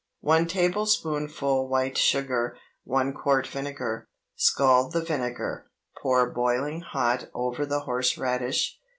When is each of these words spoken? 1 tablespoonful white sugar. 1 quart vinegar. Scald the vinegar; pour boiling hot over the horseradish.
1 0.21 0.47
tablespoonful 0.47 1.67
white 1.67 1.95
sugar. 1.95 2.57
1 2.85 3.13
quart 3.13 3.45
vinegar. 3.45 4.07
Scald 4.35 4.93
the 4.93 5.01
vinegar; 5.03 5.69
pour 6.01 6.27
boiling 6.31 6.79
hot 6.81 7.29
over 7.35 7.67
the 7.67 7.81
horseradish. 7.81 8.79